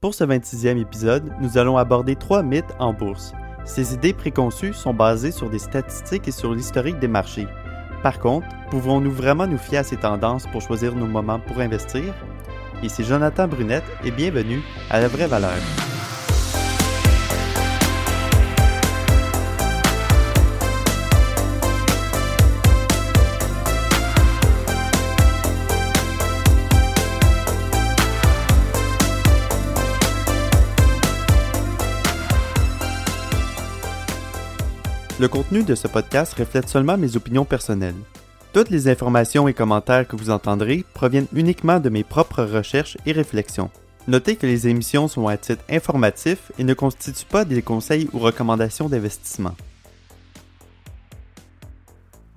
[0.00, 3.32] Pour ce 26e épisode, nous allons aborder trois mythes en bourse.
[3.64, 7.48] Ces idées préconçues sont basées sur des statistiques et sur l'historique des marchés.
[8.04, 12.14] Par contre, pouvons-nous vraiment nous fier à ces tendances pour choisir nos moments pour investir?
[12.80, 15.58] Ici Jonathan Brunette et bienvenue à La Vraie Valeur.
[35.20, 37.96] Le contenu de ce podcast reflète seulement mes opinions personnelles.
[38.52, 43.10] Toutes les informations et commentaires que vous entendrez proviennent uniquement de mes propres recherches et
[43.10, 43.68] réflexions.
[44.06, 48.20] Notez que les émissions sont à titre informatif et ne constituent pas des conseils ou
[48.20, 49.56] recommandations d'investissement.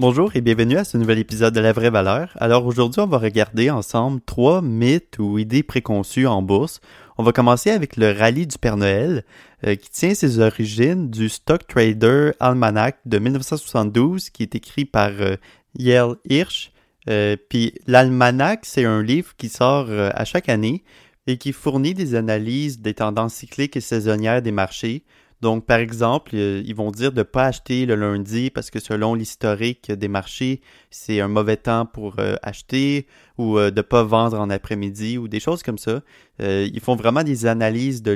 [0.01, 2.35] Bonjour et bienvenue à ce nouvel épisode de La Vraie Valeur.
[2.39, 6.81] Alors aujourd'hui, on va regarder ensemble trois mythes ou idées préconçues en bourse
[7.19, 9.23] on va commencer avec le rallye du Père Noël,
[9.63, 15.11] euh, qui tient ses origines du Stock Trader Almanac de 1972, qui est écrit par
[15.19, 15.35] euh,
[15.77, 16.71] Yale Hirsch.
[17.07, 20.83] Euh, puis l'almanach, c'est un livre qui sort à chaque année
[21.27, 25.03] et qui fournit des analyses des tendances cycliques et saisonnières des marchés,
[25.41, 28.79] donc, par exemple, euh, ils vont dire de ne pas acheter le lundi parce que
[28.79, 30.61] selon l'historique des marchés,
[30.91, 33.07] c'est un mauvais temps pour euh, acheter
[33.39, 36.01] ou euh, de ne pas vendre en après-midi ou des choses comme ça.
[36.39, 38.11] ils font vraiment des analyses de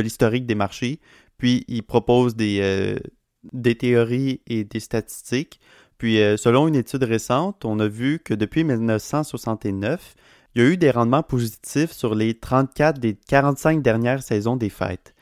[0.00, 1.00] l'historique des marchés,
[1.38, 2.96] puis ils proposent des,
[3.52, 5.60] des théories et des statistiques.
[5.98, 10.14] Puis, selon une étude récente, on a vu que depuis 1969,
[10.54, 14.70] il y a eu des rendements positifs sur les 34 des 45 dernières saisons des
[14.70, 15.14] fêtes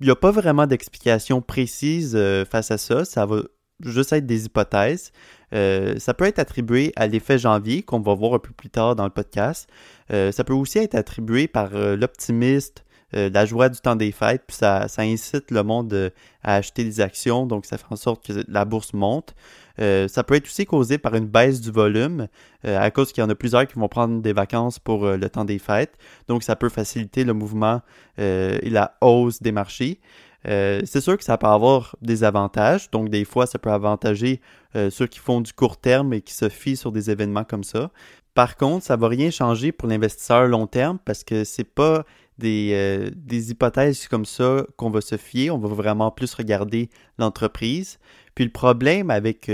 [0.00, 3.04] il n'y a pas vraiment d'explication précise euh, face à ça.
[3.04, 3.42] Ça va
[3.84, 5.12] juste être des hypothèses.
[5.52, 8.96] Euh, ça peut être attribué à l'effet janvier qu'on va voir un peu plus tard
[8.96, 9.68] dans le podcast.
[10.10, 14.56] Euh, ça peut aussi être attribué par l'optimiste, la joie du temps des fêtes, puis
[14.56, 18.64] ça, incite le monde à acheter des actions, donc ça fait en sorte que la
[18.64, 19.34] bourse monte.
[19.80, 22.28] Euh, ça peut être aussi causé par une baisse du volume,
[22.66, 25.16] euh, à cause qu'il y en a plusieurs qui vont prendre des vacances pour euh,
[25.16, 25.96] le temps des fêtes.
[26.28, 27.80] Donc, ça peut faciliter le mouvement
[28.18, 29.98] et la hausse des marchés.
[30.44, 32.90] c'est sûr que ça peut avoir des avantages.
[32.90, 34.42] Donc, des fois, ça peut avantager
[34.74, 37.90] ceux qui font du court terme et qui se fient sur des événements comme ça.
[38.34, 42.04] Par contre, ça ne va rien changer pour l'investisseur long terme parce que c'est pas
[42.40, 45.50] des, des, hypothèses comme ça qu'on va se fier.
[45.50, 47.98] On va vraiment plus regarder l'entreprise.
[48.34, 49.48] Puis le problème avec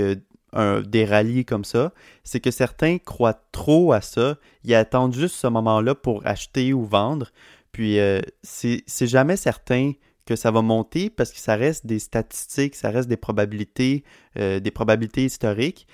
[0.55, 1.93] euh, des rallyes comme ça,
[2.23, 4.37] c'est que certains croient trop à ça.
[4.63, 7.31] Ils attendent juste ce moment-là pour acheter ou vendre.
[7.73, 9.91] Puis euh, c'est jamais certain
[10.25, 14.05] que ça va monter parce que ça reste des statistiques, ça reste des probabilités,
[14.39, 15.85] euh, des probabilités historiques.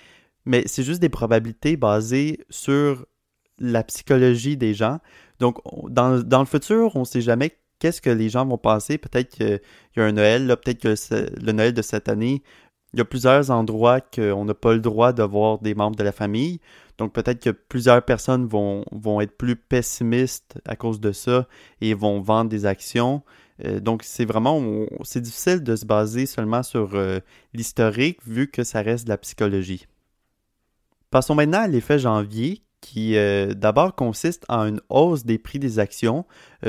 [0.45, 3.05] Mais c'est juste des probabilités basées sur
[3.59, 4.99] la psychologie des gens.
[5.43, 5.57] Donc,
[5.89, 8.97] dans, le futur, on ne sait jamais qu'est-ce que les gens vont penser.
[8.97, 9.59] Peut-être qu'il
[9.97, 10.95] y a un Noël, peut-être que
[11.37, 12.41] le Noël de cette année
[12.93, 16.03] il y a plusieurs endroits qu'on n'a pas le droit de voir des membres de
[16.03, 16.61] la famille.
[16.97, 21.45] Donc peut-être que plusieurs personnes vont, vont être plus pessimistes à cause de ça
[21.81, 23.21] et vont vendre des actions.
[23.65, 24.63] Euh, donc c'est vraiment,
[25.03, 27.19] c'est difficile de se baser seulement sur euh,
[27.53, 29.87] l'historique vu que ça reste de la psychologie.
[31.09, 35.79] Passons maintenant à l'effet janvier qui euh, d'abord consiste en une hausse des prix des
[35.79, 36.25] actions,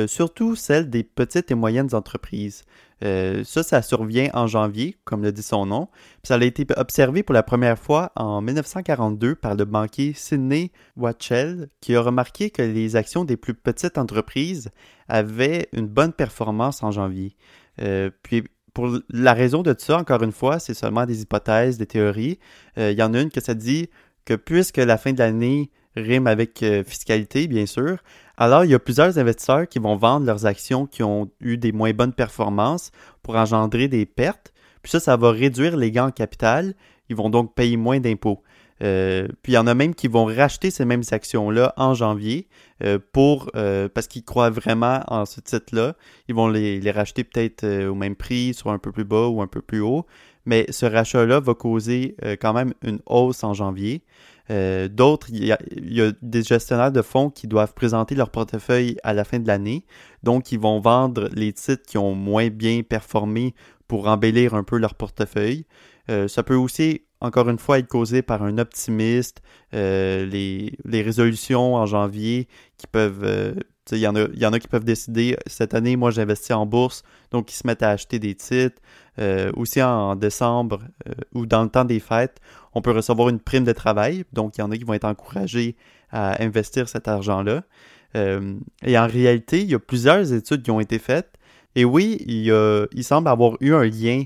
[0.06, 2.64] surtout celles des petites et moyennes entreprises.
[3.04, 5.88] Euh, ça, ça survient en janvier, comme le dit son nom.
[6.22, 11.68] ça a été observé pour la première fois en 1942 par le banquier Sidney Watchell,
[11.80, 14.70] qui a remarqué que les actions des plus petites entreprises
[15.08, 17.36] avaient une bonne performance en janvier.
[17.82, 21.86] Euh, puis pour la raison de ça, encore une fois, c'est seulement des hypothèses, des
[21.86, 22.38] théories.
[22.78, 23.88] Euh, il y en a une que ça dit
[24.24, 27.98] que puisque la fin de l'année rime avec fiscalité, bien sûr,
[28.36, 31.72] alors, il y a plusieurs investisseurs qui vont vendre leurs actions qui ont eu des
[31.72, 32.90] moins bonnes performances
[33.22, 34.52] pour engendrer des pertes.
[34.82, 36.74] Puis ça, ça va réduire les gains en capital.
[37.08, 38.42] Ils vont donc payer moins d'impôts.
[38.82, 42.48] Euh, puis il y en a même qui vont racheter ces mêmes actions-là en janvier
[42.82, 45.94] euh, pour euh, parce qu'ils croient vraiment en ce titre-là.
[46.28, 49.42] Ils vont les, les racheter peut-être au même prix, soit un peu plus bas ou
[49.42, 50.06] un peu plus haut.
[50.44, 54.02] Mais ce rachat-là va causer quand même une hausse en janvier.
[54.50, 59.14] Euh, d'autres, il y, a, des gestionnaires de fonds qui doivent présenter leur portefeuille à
[59.14, 59.84] la fin de l'année.
[60.22, 63.54] Donc, ils vont vendre les titres qui ont moins bien performé
[63.88, 65.66] pour embellir un peu leur portefeuille.
[66.10, 69.40] Euh, ça peut aussi, encore une fois, être causé par un optimiste.
[69.72, 73.56] Euh, les, résolutions en janvier qui peuvent...
[73.92, 74.06] il y, y
[74.46, 77.82] en a qui peuvent décider, cette année, moi j'investis en bourse, donc ils se mettent
[77.82, 78.80] à acheter des titres.
[79.56, 80.80] Aussi en décembre
[81.34, 82.40] ou dans le temps des fêtes,
[82.72, 84.24] on peut recevoir une prime de travail.
[84.32, 85.76] Donc, il y en a qui vont être encouragés
[86.10, 87.62] à investir cet argent-là.
[88.14, 91.34] et en réalité, il y a plusieurs études qui ont été faites.
[91.76, 94.24] Et oui, il, semble avoir eu un lien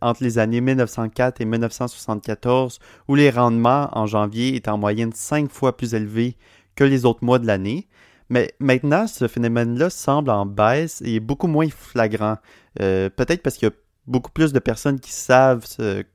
[0.00, 2.78] entre les années 1904 et 1974,
[3.08, 6.36] où les rendements en janvier étaient en moyenne cinq fois plus élevés
[6.74, 7.88] que les autres mois de l'année.
[8.28, 12.38] Mais maintenant, ce phénomène-là semble en baisse et est beaucoup moins flagrant.
[12.80, 13.74] Euh, peut-être parce qu'il y a
[14.06, 15.64] beaucoup plus de personnes qui savent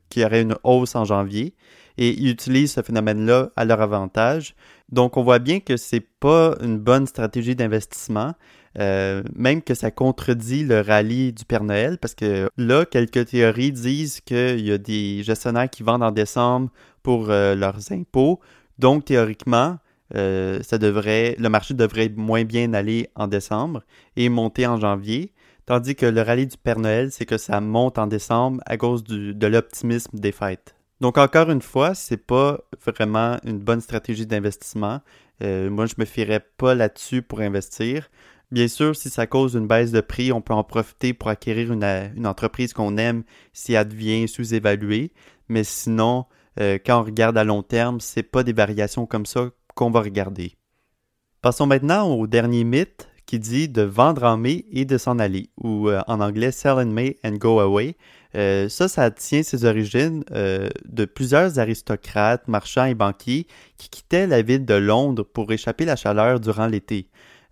[0.10, 1.54] qu'il y aurait une hausse en janvier
[1.98, 4.56] et utilisent ce phénomène-là à leur avantage.
[4.92, 8.34] Donc, on voit bien que c'est pas une bonne stratégie d'investissement,
[8.80, 13.72] euh, même que ça contredit le rallye du Père Noël, parce que là, quelques théories
[13.72, 16.69] disent qu'il y a des gestionnaires qui vendent en décembre
[17.04, 18.40] pour euh, leurs impôts.
[18.78, 19.78] Donc, théoriquement,
[20.16, 23.83] euh, le marché devrait moins bien aller en décembre
[24.16, 25.33] et monter en janvier,
[25.68, 29.04] tandis que le rallye du Père Noël, c'est que ça monte en décembre à cause
[29.04, 30.74] de l'optimisme des fêtes.
[31.02, 35.02] Donc encore une fois, c'est pas vraiment une bonne stratégie d'investissement.
[35.44, 38.10] Euh, moi, je me fierais pas là-dessus pour investir.
[38.50, 41.72] Bien sûr, si ça cause une baisse de prix, on peut en profiter pour acquérir
[41.72, 43.24] une, entreprise qu'on aime
[43.54, 45.12] si elle devient sous-évaluée.
[45.50, 46.25] Mais sinon,
[46.60, 50.02] euh, quand on regarde à long terme, c'est pas des variations comme ça qu'on va
[50.02, 50.56] regarder.
[51.42, 55.50] Passons maintenant au dernier mythe qui dit de vendre en mai et de s'en aller,
[55.62, 57.96] ou euh, en anglais sell in May and go away.
[58.36, 63.46] Euh, ça, ça tient ses origines euh, de plusieurs aristocrates, marchands et banquiers
[63.78, 67.10] qui quittaient la ville de Londres pour échapper à la chaleur durant l'été.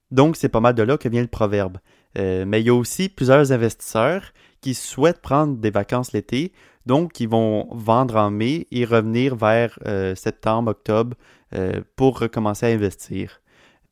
[0.10, 1.78] Donc, c'est pas mal de là que vient le proverbe.
[2.16, 4.24] mais il y a aussi plusieurs investisseurs
[4.62, 6.54] qui souhaitent prendre des vacances l'été,
[6.86, 9.78] donc ils vont vendre en mai et revenir vers
[10.16, 11.18] septembre, octobre
[11.56, 13.40] euh, pour recommencer à investir.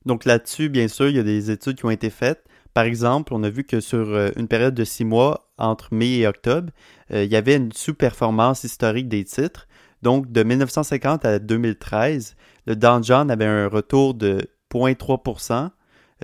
[0.05, 2.43] Donc là-dessus, bien sûr, il y a des études qui ont été faites.
[2.73, 6.17] Par exemple, on a vu que sur euh, une période de six mois, entre mai
[6.17, 6.71] et octobre,
[7.11, 9.67] euh, il y avait une sous-performance historique des titres.
[10.01, 12.35] Donc, de 1950 à 2013,
[12.65, 14.41] le Dow Jones avait un retour de
[14.73, 15.69] 0,3%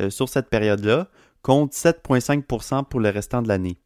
[0.10, 1.10] sur cette période-là,
[1.42, 3.78] contre 7,5% pour le restant de l'année.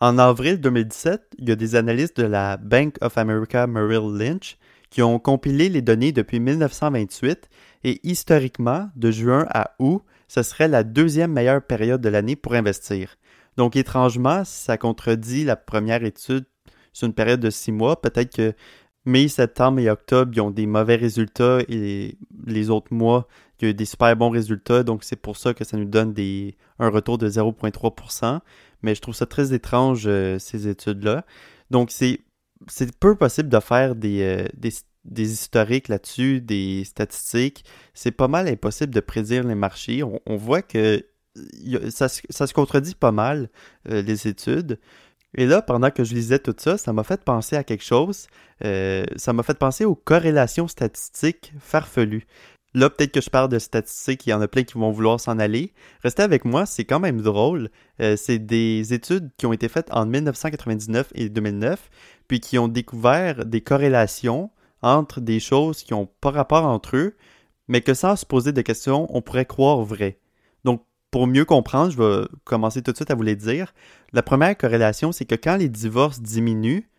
[0.00, 4.58] En avril 2017, il y a des analystes de la Bank of America Merrill Lynch
[4.94, 7.48] qui ont compilé les données depuis 1928
[7.82, 12.54] et historiquement, de juin à août, ce serait la deuxième meilleure période de l'année pour
[12.54, 13.16] investir.
[13.56, 16.44] Donc étrangement, ça contredit la première étude
[16.92, 18.00] sur une période de six mois.
[18.00, 18.52] Peut-être que
[19.04, 23.26] mai, septembre et octobre, ils ont des mauvais résultats et les autres mois,
[23.60, 24.84] il y a des super bons résultats.
[24.84, 28.38] Donc c'est pour ça que ça nous donne des, un retour de 0,3%.
[28.82, 31.26] Mais je trouve ça très étrange, euh, ces études-là.
[31.72, 32.20] Donc c'est
[32.68, 34.48] c'est peu possible de faire des, euh,
[35.04, 37.64] des, historiques là-dessus, des statistiques.
[37.94, 40.02] C'est pas mal impossible de prédire les marchés.
[40.02, 41.04] On, voit que
[41.90, 43.50] ça, se contredit pas mal,
[43.88, 44.78] euh, les études.
[45.36, 48.28] Et là, pendant que je lisais tout ça, ça m'a fait penser à quelque chose.
[48.64, 52.26] Euh, ça m'a fait penser aux corrélations statistiques farfelues.
[52.76, 55.20] Là, peut-être que je parle de statistiques, il y en a plein qui vont vouloir
[55.20, 55.72] s'en aller.
[56.02, 57.70] Restez avec moi, c'est quand même drôle.
[58.00, 61.88] Euh, c'est des études qui ont été faites en 1999 et 2009,
[62.26, 64.50] puis qui ont découvert des corrélations
[64.82, 67.16] entre des choses qui n'ont pas rapport entre eux,
[67.68, 70.18] mais que sans se poser de questions, on pourrait croire vraies.
[70.64, 73.72] Donc, pour mieux comprendre, je vais commencer tout de suite à vous les dire.
[74.12, 76.90] La première corrélation, c'est que quand les divorces diminuent,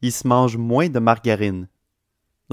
[0.00, 1.66] ils se mangent moins de margarine.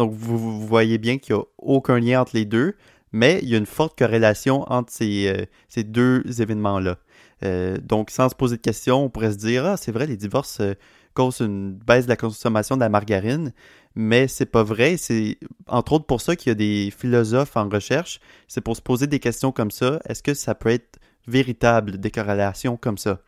[0.01, 2.73] Donc, vous, voyez bien qu'il n'y a aucun lien entre les deux,
[3.11, 6.97] mais il y a une forte corrélation entre ces, euh, deux événements-là.
[7.43, 10.17] Euh, donc, sans se poser de questions, on pourrait se dire Ah, c'est vrai, les
[10.17, 10.73] divorces euh,
[11.13, 13.53] causent une baisse de la consommation de la margarine,
[13.93, 14.97] mais c'est pas vrai.
[14.97, 18.19] C'est entre autres pour ça qu'il y a des philosophes en recherche.
[18.47, 19.99] C'est pour se poser des questions comme ça.
[20.05, 23.19] Est-ce que ça peut être véritable, des corrélations comme ça?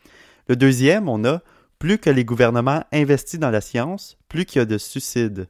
[0.47, 1.43] Le deuxième, on a
[1.77, 5.47] plus que les gouvernements investissent dans la science, plus qu'il y a de suicides.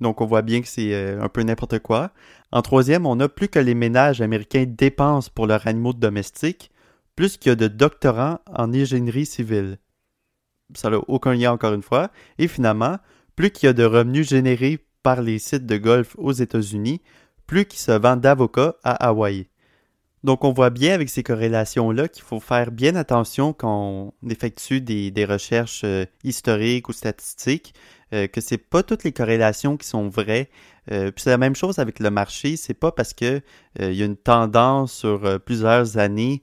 [0.00, 2.12] Donc, on voit bien que c'est euh, un peu n'importe quoi.
[2.52, 6.70] En troisième, on a plus que les ménages américains dépensent pour leurs animaux domestiques,
[7.14, 9.78] plus qu'il y a de doctorants en ingénierie civile.
[10.74, 12.10] Ça n'a aucun lien encore une fois.
[12.38, 12.98] Et finalement,
[13.36, 17.00] plus qu'il y a de revenus générés par les sites de golf aux États-Unis,
[17.46, 19.48] plus qu'il se vend d'avocats à Hawaï.
[20.24, 24.80] Donc, on voit bien avec ces corrélations-là qu'il faut faire bien attention quand on effectue
[24.80, 27.74] des, recherches euh, historiques ou statistiques,
[28.12, 30.48] euh, que c'est pas toutes les corrélations qui sont vraies.
[30.90, 32.56] Euh, puis c'est la même chose avec le marché.
[32.56, 33.40] C'est pas parce que
[33.78, 36.42] il y a une tendance sur plusieurs années,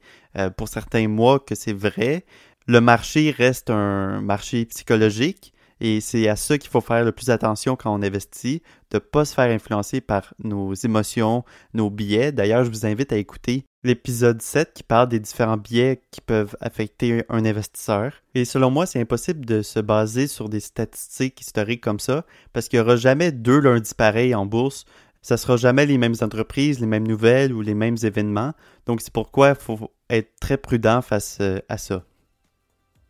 [0.57, 2.25] pour certains mois, que c'est vrai.
[2.67, 5.52] Le marché reste un marché psychologique
[5.83, 8.99] et c'est à ça qu'il faut faire le plus attention quand on investit, de ne
[8.99, 12.31] pas se faire influencer par nos émotions, nos biais.
[12.31, 16.55] D'ailleurs, je vous invite à écouter l'épisode 7 qui parle des différents biais qui peuvent
[16.61, 18.13] affecter un investisseur.
[18.33, 22.69] Et selon moi, c'est impossible de se baser sur des statistiques historiques comme ça, parce
[22.69, 24.85] qu'il n'y aura jamais deux lundis pareils en bourse.
[25.21, 28.53] ça sera jamais les mêmes entreprises, les mêmes nouvelles ou les mêmes événements.
[28.85, 32.05] Donc c'est pourquoi il faut être très prudent face euh, à ça.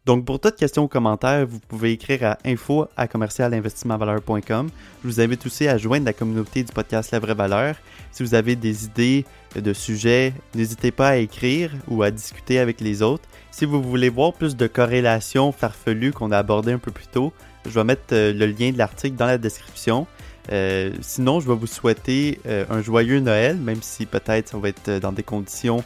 [0.05, 4.69] Donc, pour toute question ou commentaire, vous pouvez écrire à info à commercialinvestissementvaleur.com.
[5.01, 7.75] Je vous invite aussi à joindre la communauté du podcast La Vraie Valeur.
[8.11, 12.81] Si vous avez des idées de sujets, n'hésitez pas à écrire ou à discuter avec
[12.81, 13.23] les autres.
[13.51, 17.31] Si vous voulez voir plus de corrélations farfelues qu'on a abordées un peu plus tôt,
[17.65, 20.05] je vais mettre euh, le lien de l'article dans la description.
[20.51, 24.69] Euh, sinon, je vais vous souhaiter euh, un joyeux Noël, même si peut-être ça va
[24.69, 25.83] être dans des conditions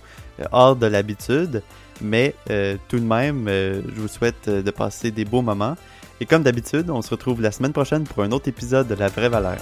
[0.51, 1.61] hors de l'habitude.
[2.01, 5.75] Mais euh, tout de même, euh, je vous souhaite euh, de passer des beaux moments.
[6.19, 9.07] Et comme d'habitude, on se retrouve la semaine prochaine pour un autre épisode de La
[9.07, 9.57] Vraie Valeur.